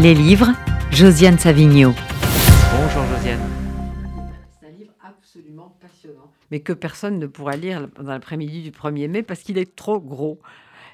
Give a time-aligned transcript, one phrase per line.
[0.00, 0.52] Les livres,
[0.92, 1.92] Josiane Savigno.
[2.72, 3.40] Bonjour Josiane.
[4.60, 9.08] C'est un livre absolument passionnant, mais que personne ne pourra lire dans l'après-midi du 1er
[9.08, 10.38] mai parce qu'il est trop gros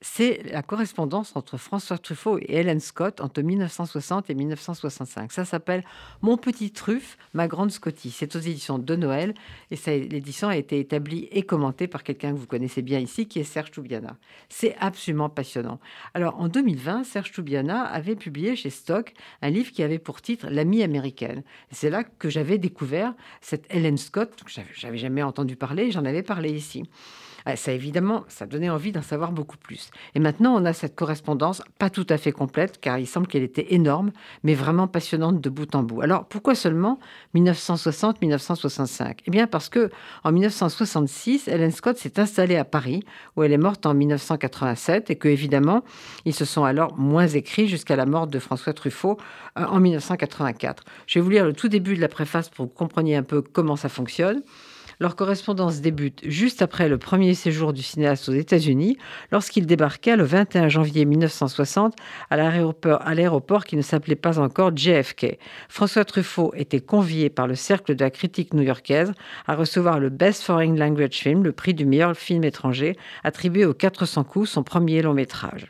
[0.00, 5.32] c'est la correspondance entre François Truffaut et Helen Scott entre 1960 et 1965.
[5.32, 5.82] Ça s'appelle
[6.22, 8.10] Mon petit truffe, ma grande Scotty.
[8.10, 9.34] C'est aux éditions de Noël
[9.72, 13.40] et l'édition a été établie et commentée par quelqu'un que vous connaissez bien ici, qui
[13.40, 14.16] est Serge Toubiana.
[14.48, 15.80] C'est absolument passionnant.
[16.14, 20.46] Alors en 2020, Serge Toubiana avait publié chez Stock un livre qui avait pour titre
[20.48, 21.42] L'amie américaine.
[21.72, 26.22] C'est là que j'avais découvert cette Helen Scott, que j'avais jamais entendu parler, j'en avais
[26.22, 26.84] parlé ici.
[27.44, 29.90] Ah, ça évidemment, ça donnait envie d'en savoir beaucoup plus.
[30.14, 33.42] Et maintenant, on a cette correspondance, pas tout à fait complète, car il semble qu'elle
[33.42, 36.02] était énorme, mais vraiment passionnante de bout en bout.
[36.02, 36.98] Alors, pourquoi seulement
[37.34, 39.90] 1960-1965 Eh bien, parce que
[40.24, 43.02] en 1966, Helen Scott s'est installée à Paris,
[43.36, 45.84] où elle est morte en 1987, et que évidemment,
[46.24, 49.18] ils se sont alors moins écrits jusqu'à la mort de François Truffaut
[49.58, 50.84] euh, en 1984.
[51.06, 53.22] Je vais vous lire le tout début de la préface pour que vous compreniez un
[53.22, 54.42] peu comment ça fonctionne.
[55.00, 58.98] Leur correspondance débute juste après le premier séjour du cinéaste aux États-Unis,
[59.30, 61.94] lorsqu'il débarqua le 21 janvier 1960
[62.30, 65.38] à l'aéroport qui ne s'appelait pas encore JFK.
[65.68, 69.12] François Truffaut était convié par le Cercle de la critique new-yorkaise
[69.46, 73.74] à recevoir le Best Foreign Language Film, le prix du meilleur film étranger, attribué aux
[73.74, 75.68] 400 coups, son premier long métrage.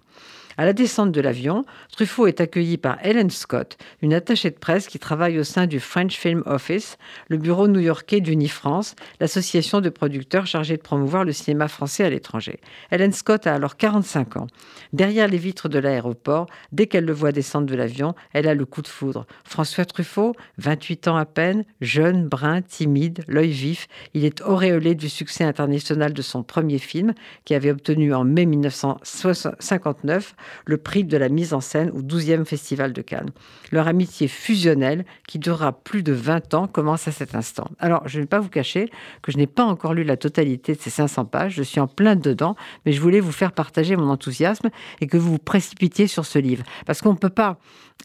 [0.61, 4.89] À la descente de l'avion, Truffaut est accueilli par Helen Scott, une attachée de presse
[4.89, 10.49] qui travaille au sein du French Film Office, le bureau new-yorkais d'Unifrance, l'association de producteurs
[10.49, 12.59] chargée de promouvoir le cinéma français à l'étranger.
[12.91, 14.49] Helen Scott a alors 45 ans.
[14.93, 18.65] Derrière les vitres de l'aéroport, dès qu'elle le voit descendre de l'avion, elle a le
[18.67, 19.27] coup de foudre.
[19.45, 25.09] François Truffaut, 28 ans à peine, jeune, brun, timide, l'œil vif, il est auréolé du
[25.09, 31.17] succès international de son premier film, qui avait obtenu en mai 1959 le prix de
[31.17, 33.31] la mise en scène au 12e Festival de Cannes.
[33.73, 37.69] Leur amitié fusionnelle, qui durera plus de 20 ans, commence à cet instant.
[37.79, 38.91] Alors, je ne vais pas vous cacher
[39.23, 41.87] que je n'ai pas encore lu la totalité de ces 500 pages, je suis en
[41.87, 42.57] plein dedans,
[42.87, 44.71] mais je voulais vous faire partager mon enthousiasme
[45.01, 46.65] et que vous vous précipitiez sur ce livre.
[46.87, 47.59] Parce qu'on ne peut pas,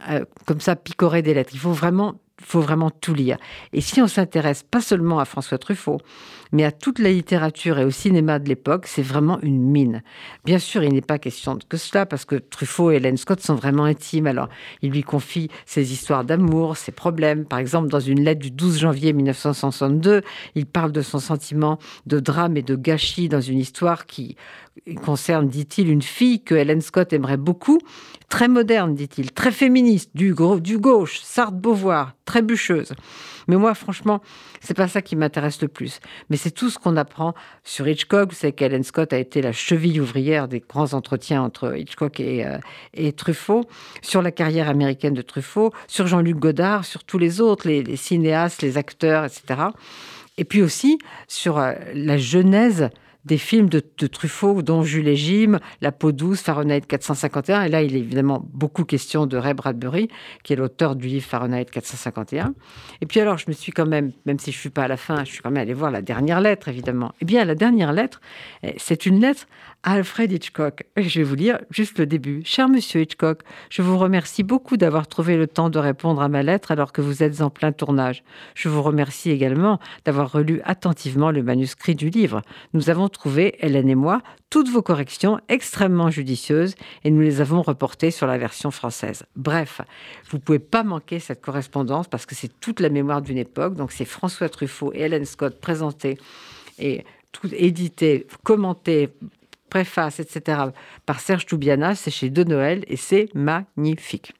[0.10, 1.52] euh, comme ça, picorer des lettres.
[1.54, 3.38] Il faut vraiment faut vraiment tout lire.
[3.74, 6.00] Et si on s'intéresse pas seulement à François Truffaut,
[6.52, 10.04] mais à toute la littérature et au cinéma de l'époque, c'est vraiment une mine.
[10.46, 13.56] Bien sûr, il n'est pas question que cela, parce que Truffaut et Hélène Scott sont
[13.56, 14.28] vraiment intimes.
[14.28, 14.50] Alors,
[14.82, 17.46] il lui confie ses histoires d'amour, ses problèmes.
[17.46, 20.22] Par exemple, dans une lettre du 12 janvier 1962,
[20.56, 24.38] il parle de son sentiment de drame et de gâchis dans une histoire qui
[25.04, 27.80] concerne, dit-il, une fille que Hélène Scott aimerait beaucoup,
[28.30, 32.94] très moderne, dit-il, très féministe, du, gauche, Sartre Beauvoir, très bûcheuse.
[33.48, 34.22] Mais moi, franchement,
[34.62, 36.00] c'est pas ça qui m'intéresse le plus.
[36.30, 37.34] Mais c'est tout ce qu'on apprend
[37.64, 38.30] sur Hitchcock.
[38.30, 42.46] Vous savez qu'Hélène Scott a été la cheville ouvrière des grands entretiens entre Hitchcock et,
[42.46, 42.58] euh,
[42.94, 43.66] et Truffaut,
[44.02, 47.98] sur la carrière américaine de Truffaut, sur Jean-Luc Godard, sur tous les autres, les, les,
[47.98, 49.62] cinéastes, les acteurs, etc.
[50.38, 50.98] Et puis aussi
[51.28, 52.90] sur euh, la genèse
[53.26, 57.64] des films de, Truffaut, dont Jules Jim, La peau douce, Fahrenheit 451.
[57.64, 60.10] Et là, il est évidemment beaucoup question de Ray Bradbury,
[60.44, 62.54] qui est l'auteur du livre Fahrenheit 451.
[63.02, 64.98] Et puis alors, je me suis quand même, même si je suis pas à la
[64.98, 67.14] fin, je suis quand même allé voir la dernière lettre, évidemment.
[67.22, 68.20] Eh bien, la dernière lettre,
[68.64, 69.48] eh, c'est une lettre
[69.84, 70.86] à Alfred Hitchcock.
[70.98, 72.42] Je vais vous lire juste le début.
[72.46, 76.42] Cher monsieur Hitchcock, je vous remercie beaucoup d'avoir trouvé le temps de répondre à ma
[76.42, 78.24] lettre alors que vous êtes en plein tournage.
[78.56, 82.42] Je vous remercie également d'avoir relu attentivement le manuscrit du livre.
[82.74, 87.62] Nous avons trouvé, Hélène et moi, toutes vos corrections extrêmement judicieuses et nous les avons
[87.62, 89.24] reportées sur la version française.
[89.36, 89.82] Bref,
[90.30, 93.76] vous pouvez pas manquer cette correspondance parce que c'est toute la mémoire d'une époque.
[93.76, 96.18] Donc c'est François Truffaut et Hélène Scott présentés
[96.78, 99.10] et tout édité, commenté,
[99.70, 100.66] préface, etc.,
[101.06, 101.96] par Serge Toubiana.
[101.96, 104.34] C'est chez De Noël et c'est magnifique.